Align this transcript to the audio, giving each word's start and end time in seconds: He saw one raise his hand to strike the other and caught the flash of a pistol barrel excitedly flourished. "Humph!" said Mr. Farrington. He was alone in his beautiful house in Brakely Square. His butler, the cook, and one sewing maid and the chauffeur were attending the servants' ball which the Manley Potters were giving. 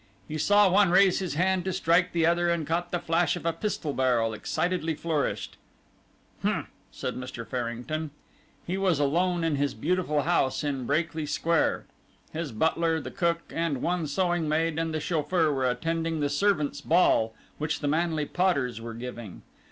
He 0.27 0.39
saw 0.39 0.67
one 0.67 0.89
raise 0.89 1.19
his 1.19 1.35
hand 1.35 1.63
to 1.65 1.71
strike 1.73 2.11
the 2.11 2.25
other 2.25 2.49
and 2.49 2.65
caught 2.65 2.89
the 2.91 2.97
flash 2.97 3.35
of 3.35 3.45
a 3.45 3.53
pistol 3.53 3.93
barrel 3.93 4.33
excitedly 4.33 4.95
flourished. 4.95 5.57
"Humph!" 6.41 6.69
said 6.91 7.15
Mr. 7.15 7.47
Farrington. 7.47 8.09
He 8.65 8.79
was 8.79 8.97
alone 8.99 9.43
in 9.43 9.57
his 9.57 9.75
beautiful 9.75 10.23
house 10.23 10.63
in 10.63 10.87
Brakely 10.87 11.27
Square. 11.27 11.85
His 12.33 12.51
butler, 12.51 12.99
the 12.99 13.11
cook, 13.11 13.41
and 13.53 13.83
one 13.83 14.07
sewing 14.07 14.49
maid 14.49 14.79
and 14.79 14.91
the 14.91 14.99
chauffeur 14.99 15.53
were 15.53 15.69
attending 15.69 16.19
the 16.19 16.29
servants' 16.29 16.81
ball 16.81 17.35
which 17.59 17.79
the 17.81 17.87
Manley 17.87 18.25
Potters 18.25 18.81
were 18.81 18.95
giving. 18.95 19.43